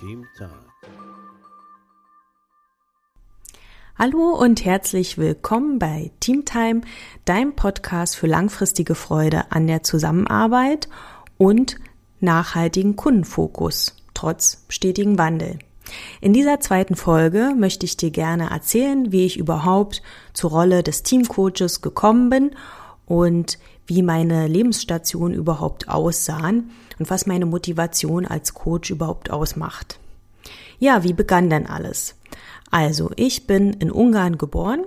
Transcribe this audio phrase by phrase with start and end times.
[0.00, 0.64] Team Time.
[3.98, 6.80] Hallo und herzlich willkommen bei Teamtime,
[7.26, 10.88] deinem Podcast für langfristige Freude an der Zusammenarbeit
[11.36, 11.76] und
[12.18, 15.58] nachhaltigen Kundenfokus trotz stetigem Wandel.
[16.22, 21.02] In dieser zweiten Folge möchte ich dir gerne erzählen, wie ich überhaupt zur Rolle des
[21.02, 22.52] Teamcoaches gekommen bin
[23.04, 23.58] und
[23.90, 29.98] wie meine Lebensstation überhaupt aussahen und was meine Motivation als Coach überhaupt ausmacht.
[30.78, 32.14] Ja, wie begann denn alles?
[32.70, 34.84] Also, ich bin in Ungarn geboren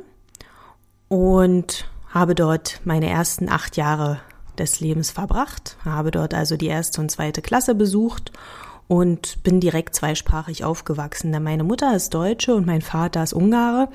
[1.09, 4.21] und habe dort meine ersten acht Jahre
[4.57, 8.31] des Lebens verbracht, habe dort also die erste und zweite Klasse besucht
[8.87, 11.31] und bin direkt zweisprachig aufgewachsen.
[11.31, 13.89] Denn meine Mutter ist Deutsche und mein Vater ist Ungare.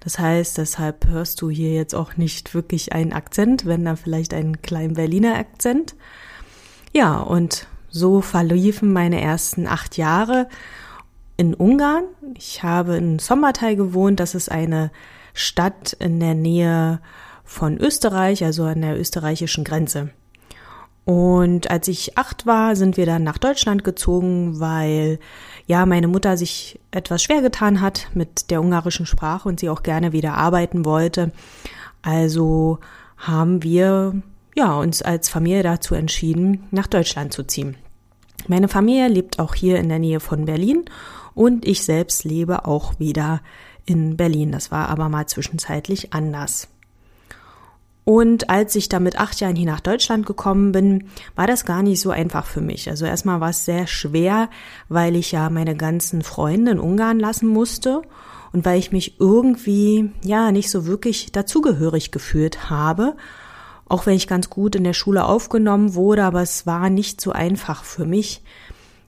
[0.00, 4.32] Das heißt, deshalb hörst du hier jetzt auch nicht wirklich einen Akzent, wenn da vielleicht
[4.34, 5.96] einen kleinen Berliner Akzent.
[6.92, 10.48] Ja, und so verliefen meine ersten acht Jahre
[11.36, 12.04] in Ungarn.
[12.36, 14.20] Ich habe in Sommertal gewohnt.
[14.20, 14.90] Das ist eine
[15.34, 17.00] Stadt in der Nähe
[17.44, 20.10] von Österreich, also an der österreichischen Grenze.
[21.08, 25.18] Und als ich acht war, sind wir dann nach Deutschland gezogen, weil
[25.66, 29.82] ja meine Mutter sich etwas schwer getan hat mit der ungarischen Sprache und sie auch
[29.82, 31.32] gerne wieder arbeiten wollte.
[32.02, 32.78] Also
[33.16, 34.20] haben wir
[34.54, 37.78] ja uns als Familie dazu entschieden, nach Deutschland zu ziehen.
[38.46, 40.84] Meine Familie lebt auch hier in der Nähe von Berlin
[41.32, 43.40] und ich selbst lebe auch wieder
[43.86, 44.52] in Berlin.
[44.52, 46.68] Das war aber mal zwischenzeitlich anders.
[48.08, 51.82] Und als ich da mit acht Jahren hier nach Deutschland gekommen bin, war das gar
[51.82, 52.88] nicht so einfach für mich.
[52.88, 54.48] Also erstmal war es sehr schwer,
[54.88, 58.00] weil ich ja meine ganzen Freunde in Ungarn lassen musste
[58.54, 63.14] und weil ich mich irgendwie, ja, nicht so wirklich dazugehörig gefühlt habe.
[63.90, 67.32] Auch wenn ich ganz gut in der Schule aufgenommen wurde, aber es war nicht so
[67.32, 68.40] einfach für mich,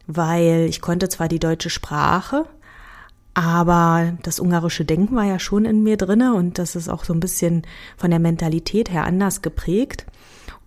[0.09, 2.45] weil ich konnte zwar die deutsche Sprache,
[3.35, 7.13] aber das ungarische Denken war ja schon in mir drinne und das ist auch so
[7.13, 7.63] ein bisschen
[7.97, 10.07] von der Mentalität her anders geprägt.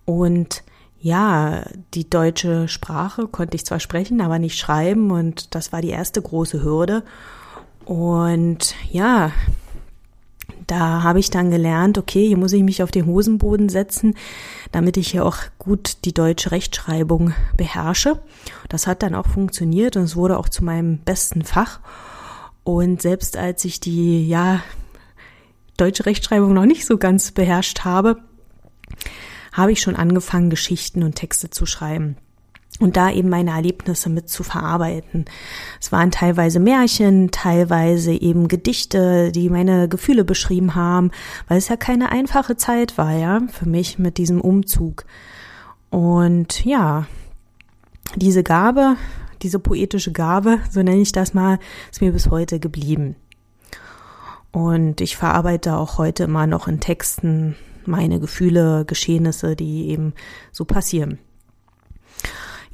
[0.04, 0.64] Und
[1.00, 5.90] ja, die deutsche Sprache konnte ich zwar sprechen, aber nicht schreiben und das war die
[5.90, 7.02] erste große Hürde.
[7.84, 9.30] Und ja,
[10.66, 14.14] da habe ich dann gelernt, okay, hier muss ich mich auf den Hosenboden setzen,
[14.72, 18.22] damit ich hier auch gut die deutsche Rechtschreibung beherrsche.
[18.70, 21.80] Das hat dann auch funktioniert und es wurde auch zu meinem besten Fach.
[22.64, 24.62] Und selbst als ich die, ja,
[25.76, 28.16] deutsche Rechtschreibung noch nicht so ganz beherrscht habe,
[29.52, 32.16] habe ich schon angefangen, Geschichten und Texte zu schreiben
[32.80, 35.26] und da eben meine Erlebnisse mit zu verarbeiten.
[35.80, 41.12] Es waren teilweise Märchen, teilweise eben Gedichte, die meine Gefühle beschrieben haben,
[41.46, 45.04] weil es ja keine einfache Zeit war, ja, für mich mit diesem Umzug.
[45.90, 47.06] Und ja,
[48.16, 48.96] diese Gabe,
[49.44, 51.58] diese poetische Gabe, so nenne ich das mal,
[51.92, 53.14] ist mir bis heute geblieben.
[54.50, 57.56] Und ich verarbeite auch heute immer noch in Texten
[57.86, 60.14] meine Gefühle, Geschehnisse, die eben
[60.50, 61.18] so passieren.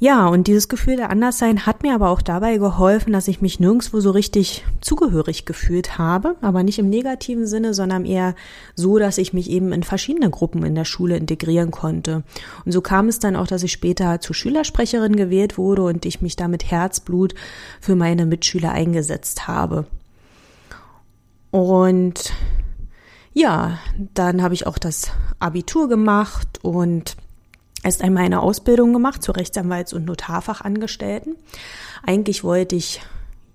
[0.03, 3.59] Ja, und dieses Gefühl der Anderssein hat mir aber auch dabei geholfen, dass ich mich
[3.59, 8.33] nirgendwo so richtig zugehörig gefühlt habe, aber nicht im negativen Sinne, sondern eher
[8.73, 12.23] so, dass ich mich eben in verschiedene Gruppen in der Schule integrieren konnte.
[12.65, 16.19] Und so kam es dann auch, dass ich später zur Schülersprecherin gewählt wurde und ich
[16.19, 17.35] mich da mit Herzblut
[17.79, 19.85] für meine Mitschüler eingesetzt habe.
[21.51, 22.33] Und
[23.33, 23.77] ja,
[24.15, 27.17] dann habe ich auch das Abitur gemacht und
[27.83, 31.35] erst einmal eine Ausbildung gemacht zur Rechtsanwalts- und Notarfachangestellten.
[32.05, 33.01] Eigentlich wollte ich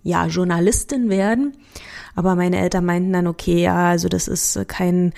[0.03, 1.57] ja Journalistin werden,
[2.15, 5.13] aber meine Eltern meinten dann, okay, ja, also das ist kein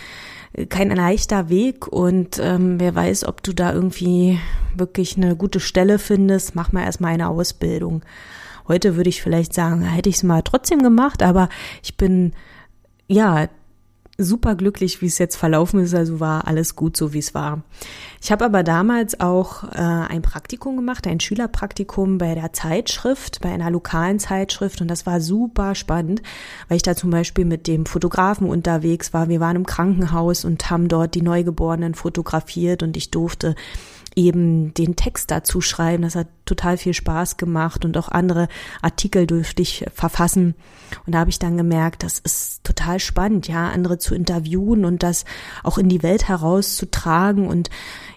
[0.70, 4.38] kein leichter Weg und ähm, wer weiß, ob du da irgendwie
[4.74, 8.02] wirklich eine gute Stelle findest, mach mal erstmal eine Ausbildung.
[8.66, 11.48] Heute würde ich vielleicht sagen, hätte ich es mal trotzdem gemacht, aber
[11.82, 12.32] ich bin
[13.06, 13.48] ja
[14.20, 15.94] super glücklich, wie es jetzt verlaufen ist.
[15.94, 17.62] Also war alles gut, so wie es war.
[18.20, 23.50] Ich habe aber damals auch äh, ein Praktikum gemacht, ein Schülerpraktikum bei der Zeitschrift, bei
[23.50, 24.80] einer lokalen Zeitschrift.
[24.80, 26.20] Und das war super spannend,
[26.66, 29.28] weil ich da zum Beispiel mit dem Fotografen unterwegs war.
[29.28, 33.54] Wir waren im Krankenhaus und haben dort die Neugeborenen fotografiert und ich durfte
[34.18, 36.02] eben den Text dazu schreiben.
[36.02, 38.48] Das hat total viel Spaß gemacht und auch andere
[38.82, 40.56] Artikel durfte ich verfassen.
[41.06, 45.04] Und da habe ich dann gemerkt, das ist total spannend, ja, andere zu interviewen und
[45.04, 45.24] das
[45.62, 47.70] auch in die Welt herauszutragen und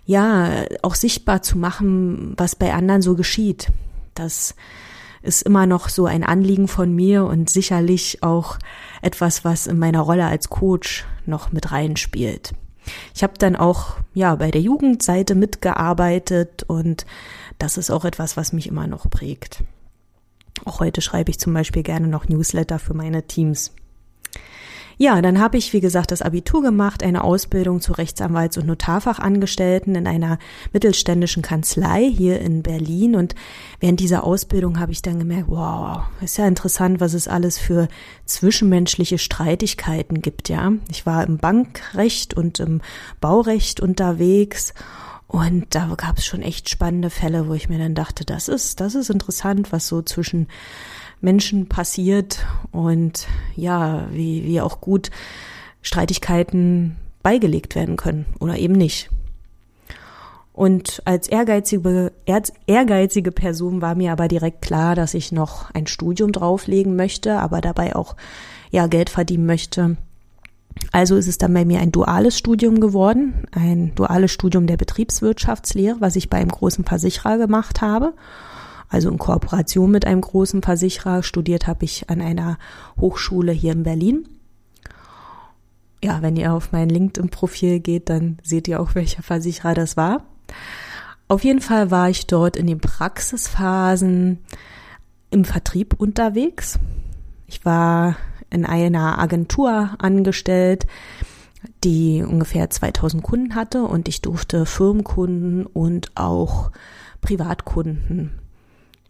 [0.06, 3.68] ja, auch sichtbar zu machen, was bei anderen so geschieht.
[4.16, 4.56] Das
[5.22, 8.58] ist immer noch so ein Anliegen von mir und sicherlich auch
[9.04, 12.54] etwas, was in meiner Rolle als Coach noch mit reinspielt.
[13.14, 17.06] Ich habe dann auch ja bei der Jugendseite mitgearbeitet und
[17.60, 19.64] das ist auch etwas, was mich immer noch prägt.
[20.66, 23.74] Auch heute schreibe ich zum Beispiel gerne noch Newsletter für meine Teams.
[25.02, 29.96] Ja, dann habe ich, wie gesagt, das Abitur gemacht, eine Ausbildung zu Rechtsanwalts- und Notarfachangestellten
[29.96, 30.38] in einer
[30.74, 33.16] mittelständischen Kanzlei hier in Berlin.
[33.16, 33.34] Und
[33.80, 37.88] während dieser Ausbildung habe ich dann gemerkt, wow, ist ja interessant, was es alles für
[38.26, 40.72] zwischenmenschliche Streitigkeiten gibt, ja.
[40.92, 42.82] Ich war im Bankrecht und im
[43.22, 44.76] Baurecht unterwegs.
[45.26, 48.80] Und da gab es schon echt spannende Fälle, wo ich mir dann dachte, das ist,
[48.80, 50.48] das ist interessant, was so zwischen
[51.22, 55.12] Menschen passiert und ja, wie, wie auch gut
[55.82, 59.10] Streitigkeiten beigelegt werden können oder eben nicht.
[60.54, 62.12] Und als ehrgeizige,
[62.68, 67.62] ehrgeizige Person war mir aber direkt klar, dass ich noch ein Studium drauflegen möchte, aber
[67.62, 68.16] dabei auch
[68.70, 69.98] ja Geld verdienen möchte.
[70.92, 75.98] Also ist es dann bei mir ein duales Studium geworden, ein duales Studium der Betriebswirtschaftslehre,
[76.00, 78.14] was ich bei einem großen Versicherer gemacht habe
[78.92, 81.24] also in Kooperation mit einem großen Versicherer.
[81.24, 82.60] Studiert habe ich an einer
[83.00, 84.28] Hochschule hier in Berlin.
[86.04, 90.26] Ja, wenn ihr auf mein LinkedIn-Profil geht, dann seht ihr auch, welcher Versicherer das war.
[91.30, 94.40] Auf jeden Fall war ich dort in den Praxisphasen
[95.30, 96.78] im Vertrieb unterwegs.
[97.48, 98.18] Ich war
[98.50, 100.86] in einer Agentur angestellt,
[101.86, 106.72] die ungefähr 2000 Kunden hatte und ich durfte Firmenkunden und auch
[107.22, 108.32] Privatkunden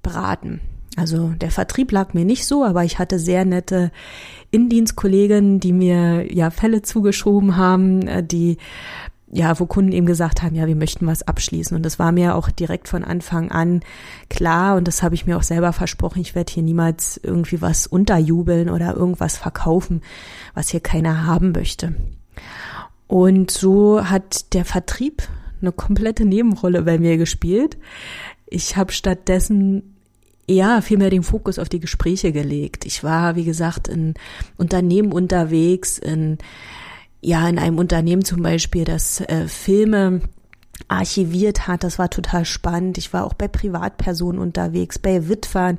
[0.01, 0.61] beraten.
[0.97, 3.91] Also der Vertrieb lag mir nicht so, aber ich hatte sehr nette
[4.51, 8.57] Indienstkollegen, die mir ja Fälle zugeschoben haben, äh, die
[9.33, 11.75] ja, wo Kunden eben gesagt haben, ja, wir möchten was abschließen.
[11.75, 13.79] Und das war mir auch direkt von Anfang an
[14.29, 16.19] klar und das habe ich mir auch selber versprochen.
[16.19, 20.01] Ich werde hier niemals irgendwie was unterjubeln oder irgendwas verkaufen,
[20.53, 21.95] was hier keiner haben möchte.
[23.07, 25.23] Und so hat der Vertrieb
[25.61, 27.77] eine komplette Nebenrolle bei mir gespielt.
[28.47, 29.90] Ich habe stattdessen
[30.51, 32.85] ja vielmehr den Fokus auf die Gespräche gelegt.
[32.85, 34.13] Ich war, wie gesagt, in
[34.57, 36.37] Unternehmen unterwegs, in
[37.21, 40.21] ja in einem Unternehmen zum Beispiel, das äh, Filme
[40.87, 41.83] archiviert hat.
[41.83, 42.97] Das war total spannend.
[42.97, 45.77] Ich war auch bei Privatpersonen unterwegs, bei Witwern,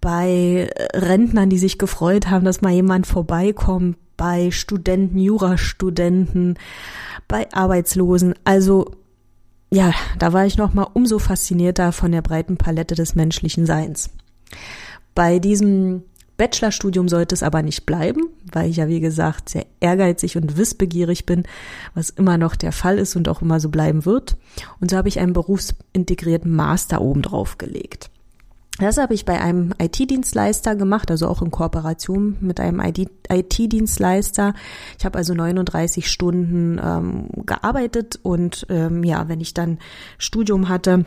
[0.00, 6.58] bei äh, Rentnern, die sich gefreut haben, dass mal jemand vorbeikommt, bei Studenten, Jurastudenten,
[7.26, 8.34] bei Arbeitslosen.
[8.44, 8.92] Also
[9.72, 14.10] ja, da war ich noch mal umso faszinierter von der breiten Palette des menschlichen Seins.
[15.14, 16.02] Bei diesem
[16.36, 18.20] Bachelorstudium sollte es aber nicht bleiben,
[18.52, 21.44] weil ich ja wie gesagt sehr ehrgeizig und wissbegierig bin,
[21.94, 24.36] was immer noch der Fall ist und auch immer so bleiben wird.
[24.78, 28.10] Und so habe ich einen berufsintegrierten Master oben drauf gelegt.
[28.82, 34.54] Das habe ich bei einem IT-Dienstleister gemacht, also auch in Kooperation mit einem IT-Dienstleister.
[34.98, 39.78] Ich habe also 39 Stunden ähm, gearbeitet und ähm, ja, wenn ich dann
[40.18, 41.04] Studium hatte,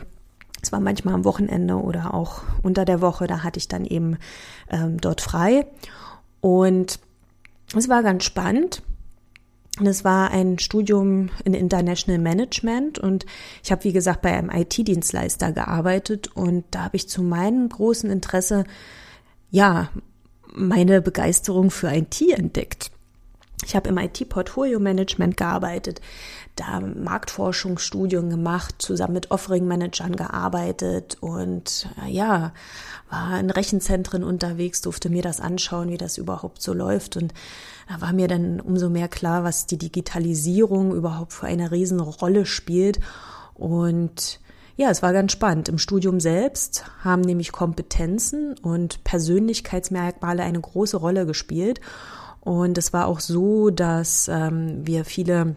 [0.62, 4.16] es war manchmal am Wochenende oder auch unter der Woche, da hatte ich dann eben
[4.70, 5.66] ähm, dort frei.
[6.40, 6.98] Und
[7.76, 8.80] es war ganz spannend.
[9.78, 13.26] Das war ein Studium in International Management und
[13.62, 18.10] ich habe, wie gesagt, bei einem IT-Dienstleister gearbeitet und da habe ich zu meinem großen
[18.10, 18.64] Interesse,
[19.50, 19.90] ja,
[20.54, 22.90] meine Begeisterung für IT entdeckt.
[23.64, 26.00] Ich habe im IT-Portfolio-Management gearbeitet,
[26.56, 32.52] da Marktforschungsstudien gemacht, zusammen mit Offering-Managern gearbeitet und äh, ja,
[33.10, 37.34] war in Rechenzentren unterwegs, durfte mir das anschauen, wie das überhaupt so läuft und
[37.88, 43.00] da war mir dann umso mehr klar, was die Digitalisierung überhaupt für eine Riesenrolle spielt.
[43.54, 44.40] Und
[44.76, 45.68] ja, es war ganz spannend.
[45.68, 51.80] Im Studium selbst haben nämlich Kompetenzen und Persönlichkeitsmerkmale eine große Rolle gespielt.
[52.40, 55.56] Und es war auch so, dass ähm, wir viele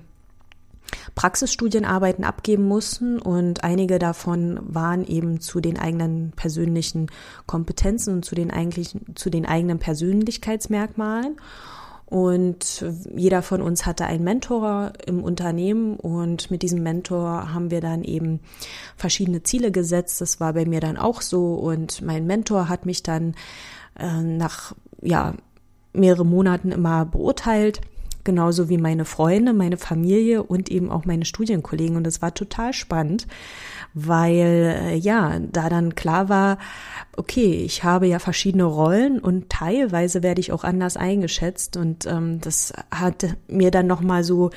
[1.15, 7.07] Praxisstudienarbeiten abgeben mussten und einige davon waren eben zu den eigenen persönlichen
[7.45, 11.38] Kompetenzen und zu den eigentlichen, zu den eigenen Persönlichkeitsmerkmalen.
[12.10, 12.84] Und
[13.16, 18.04] jeder von uns hatte einen Mentor im Unternehmen und mit diesem Mentor haben wir dann
[18.04, 18.39] eben
[18.98, 20.20] verschiedene Ziele gesetzt.
[20.20, 23.36] Das war bei mir dann auch so und mein Mentor hat mich dann
[23.96, 24.74] äh, nach
[25.04, 25.36] ja
[25.94, 27.82] mehrere Monaten immer beurteilt
[28.29, 31.98] genauso wie meine Freunde, meine Familie und eben auch meine Studienkollegen.
[31.98, 33.25] Und es war total spannend,
[33.95, 36.59] weil äh, ja, da dann klar war,
[37.17, 41.75] okay, ich habe ja verschiedene Rollen und teilweise werde ich auch anders eingeschätzt.
[41.75, 44.51] Und ähm, das hat mir dann nochmal so,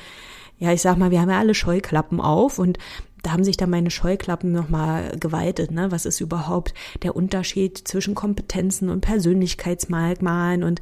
[0.59, 2.77] ja, ich sag mal, wir haben ja alle Scheuklappen auf und
[3.23, 5.71] da haben sich dann meine Scheuklappen nochmal geweitet.
[5.71, 5.91] Ne?
[5.91, 10.79] Was ist überhaupt der Unterschied zwischen Kompetenzen und Persönlichkeitsmerkmalen und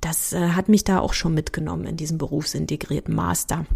[0.00, 3.66] das äh, hat mich da auch schon mitgenommen in diesem berufsintegrierten Master.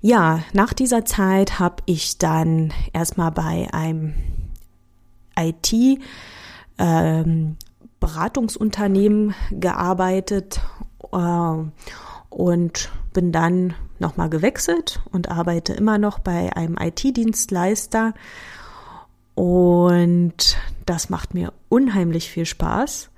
[0.00, 4.14] Ja, nach dieser Zeit habe ich dann erstmal bei einem
[5.36, 5.72] IT
[6.78, 7.56] ähm,
[8.00, 10.60] Beratungsunternehmen gearbeitet
[11.12, 11.54] äh,
[12.30, 18.14] und bin dann nochmal gewechselt und arbeite immer noch bei einem IT-Dienstleister.
[19.34, 23.10] Und das macht mir unheimlich viel Spaß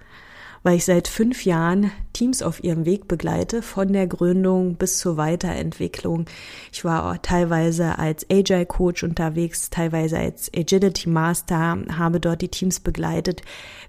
[0.62, 5.16] weil ich seit fünf Jahren Teams auf ihrem Weg begleite, von der Gründung bis zur
[5.16, 6.26] Weiterentwicklung.
[6.72, 12.80] Ich war teilweise als Agile Coach unterwegs, teilweise als Agility Master, habe dort die Teams
[12.80, 13.42] begleitet,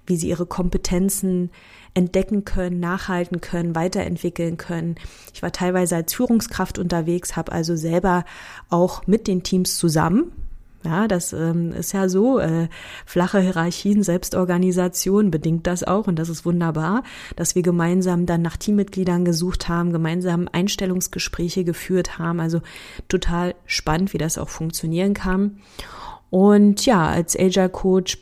[0.06, 1.51] wie sie ihre Kompetenzen
[1.94, 4.96] entdecken können, nachhalten können, weiterentwickeln können.
[5.34, 8.24] Ich war teilweise als Führungskraft unterwegs, habe also selber
[8.70, 10.32] auch mit den Teams zusammen
[10.84, 12.68] ja, das ähm, ist ja so, äh,
[13.06, 17.04] flache Hierarchien, Selbstorganisation bedingt das auch und das ist wunderbar,
[17.36, 22.62] dass wir gemeinsam dann nach Teammitgliedern gesucht haben, gemeinsam Einstellungsgespräche geführt haben, also
[23.08, 25.60] total spannend, wie das auch funktionieren kann.
[26.30, 28.18] Und ja, als Agile Coach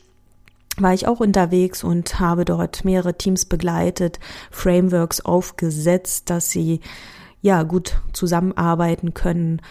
[0.76, 4.18] war ich auch unterwegs und habe dort mehrere Teams begleitet,
[4.50, 6.80] Frameworks aufgesetzt, dass sie
[7.42, 9.62] ja gut zusammenarbeiten können,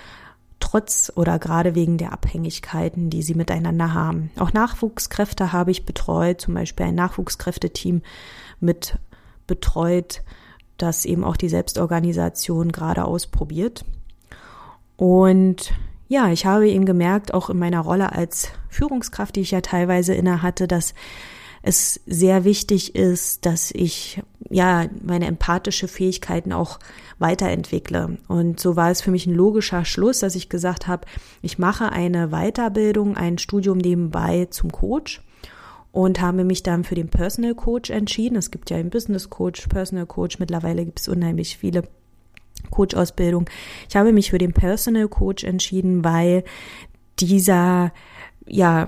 [0.60, 4.32] trotz oder gerade wegen der Abhängigkeiten, die sie miteinander haben.
[4.38, 8.02] Auch Nachwuchskräfte habe ich betreut, zum Beispiel ein Nachwuchskräfteteam
[8.60, 8.98] mit
[9.48, 10.22] betreut,
[10.78, 13.86] das eben auch die Selbstorganisation gerade ausprobiert.
[14.96, 15.74] Und
[16.08, 20.14] ja, ich habe eben gemerkt, auch in meiner Rolle als Führungskraft, die ich ja teilweise
[20.14, 20.94] inne hatte, dass
[21.62, 26.80] es sehr wichtig ist, dass ich ja meine empathische Fähigkeiten auch
[27.20, 28.18] weiterentwickle.
[28.28, 31.06] Und so war es für mich ein logischer Schluss, dass ich gesagt habe,
[31.42, 35.22] ich mache eine Weiterbildung, ein Studium nebenbei zum Coach
[35.92, 38.38] und habe mich dann für den Personal Coach entschieden.
[38.38, 41.84] Es gibt ja einen Business Coach, Personal Coach, mittlerweile gibt es unheimlich viele
[42.72, 43.50] Coach-Ausbildung.
[43.90, 46.44] Ich habe mich für den Personal Coach entschieden, weil
[47.20, 47.92] dieser
[48.46, 48.88] ja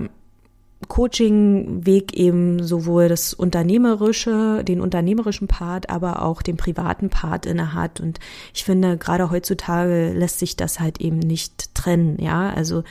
[0.88, 8.00] Coaching-Weg eben sowohl das unternehmerische, den unternehmerischen Part, aber auch den privaten Part inne hat.
[8.00, 8.20] Und
[8.54, 12.18] ich finde, gerade heutzutage lässt sich das halt eben nicht trennen.
[12.20, 12.84] Ja, also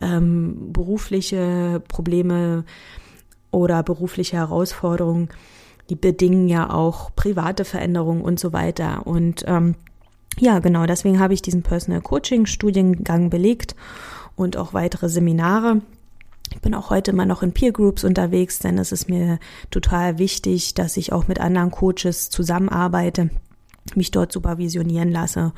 [0.00, 2.64] ähm, berufliche Probleme
[3.50, 5.28] oder berufliche Herausforderungen,
[5.88, 9.06] die bedingen ja auch private Veränderungen und so weiter.
[9.06, 9.74] Und ähm,
[10.38, 13.74] ja, genau, deswegen habe ich diesen Personal Coaching Studiengang belegt
[14.36, 15.82] und auch weitere Seminare
[16.52, 19.38] ich bin auch heute immer noch in Peer Groups unterwegs, denn es ist mir
[19.70, 23.30] total wichtig, dass ich auch mit anderen Coaches zusammenarbeite,
[23.94, 25.52] mich dort supervisionieren lasse.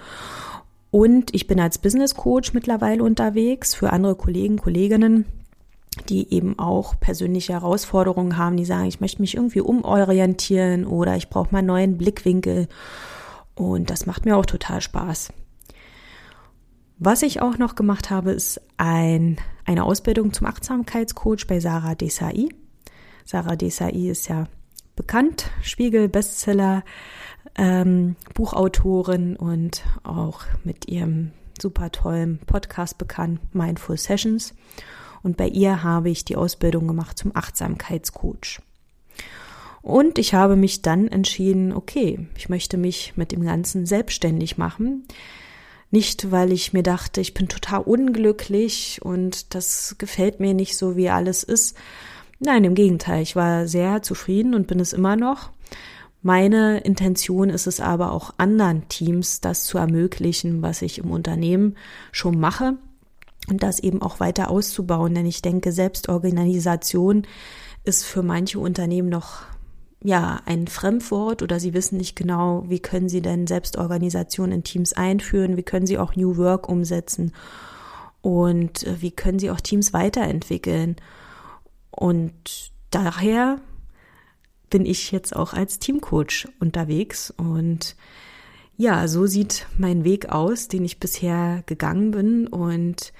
[0.91, 5.25] Und ich bin als Business Coach mittlerweile unterwegs für andere Kollegen, Kolleginnen,
[6.09, 11.29] die eben auch persönliche Herausforderungen haben, die sagen, ich möchte mich irgendwie umorientieren oder ich
[11.29, 12.69] brauche mal einen neuen Blickwinkel.
[13.55, 15.33] Und das macht mir auch total Spaß.
[17.05, 22.47] Was ich auch noch gemacht habe, ist ein, eine Ausbildung zum Achtsamkeitscoach bei Sarah Desai.
[23.25, 24.47] Sarah Desai ist ja
[24.95, 26.85] bekannt, Spiegel, Bestseller,
[27.57, 34.55] ähm, Buchautorin und auch mit ihrem super tollen Podcast bekannt, Mindful Sessions.
[35.25, 38.61] Und bei ihr habe ich die Ausbildung gemacht zum Achtsamkeitscoach.
[39.83, 45.03] Und ich habe mich dann entschieden, okay, ich möchte mich mit dem Ganzen selbstständig machen.
[45.93, 50.97] Nicht, weil ich mir dachte, ich bin total unglücklich und das gefällt mir nicht so,
[50.97, 51.77] wie alles ist.
[52.41, 55.51] Nein, im Gegenteil, ich war sehr zufrieden und bin es immer noch.
[56.23, 61.77] Meine Intention ist es aber auch anderen Teams, das zu ermöglichen, was ich im Unternehmen
[62.11, 62.79] schon mache
[63.51, 65.15] und das eben auch weiter auszubauen.
[65.15, 67.27] Denn ich denke, Selbstorganisation
[67.85, 69.43] ist für manche Unternehmen noch
[70.05, 74.93] ja, ein Fremdwort oder sie wissen nicht genau, wie können sie denn Selbstorganisation in Teams
[74.93, 77.33] einführen, wie können sie auch New Work umsetzen
[78.21, 80.97] und äh, wie können sie auch Teams weiterentwickeln.
[81.91, 83.61] Und daher
[84.71, 87.95] bin ich jetzt auch als Teamcoach unterwegs und
[88.77, 93.13] ja, so sieht mein Weg aus, den ich bisher gegangen bin und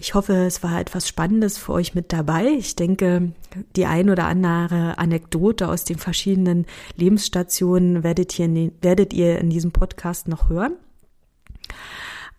[0.00, 2.46] ich hoffe, es war etwas Spannendes für euch mit dabei.
[2.58, 3.32] Ich denke,
[3.76, 6.64] die ein oder andere Anekdote aus den verschiedenen
[6.96, 10.72] Lebensstationen werdet ihr, werdet ihr in diesem Podcast noch hören.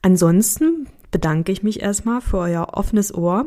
[0.01, 3.46] Ansonsten bedanke ich mich erstmal für euer offenes Ohr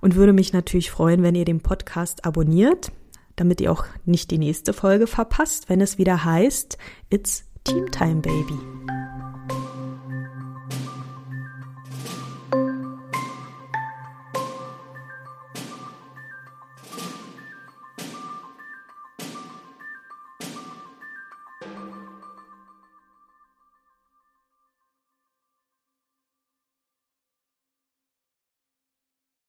[0.00, 2.90] und würde mich natürlich freuen, wenn ihr den Podcast abonniert,
[3.36, 6.78] damit ihr auch nicht die nächste Folge verpasst, wenn es wieder heißt,
[7.10, 9.01] It's Team Time Baby.